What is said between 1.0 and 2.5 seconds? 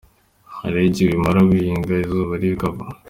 umara guhinga izuba